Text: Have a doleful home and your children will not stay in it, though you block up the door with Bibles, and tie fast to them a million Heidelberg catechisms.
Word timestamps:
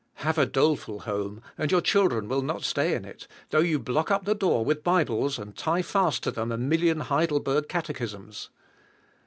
Have 0.25 0.39
a 0.39 0.47
doleful 0.47 1.01
home 1.01 1.43
and 1.59 1.71
your 1.71 1.79
children 1.79 2.27
will 2.27 2.41
not 2.41 2.63
stay 2.63 2.95
in 2.95 3.05
it, 3.05 3.27
though 3.51 3.59
you 3.59 3.77
block 3.77 4.09
up 4.09 4.25
the 4.25 4.33
door 4.33 4.65
with 4.65 4.83
Bibles, 4.83 5.37
and 5.37 5.55
tie 5.55 5.83
fast 5.83 6.23
to 6.23 6.31
them 6.31 6.51
a 6.51 6.57
million 6.57 7.01
Heidelberg 7.01 7.67
catechisms. 7.69 8.49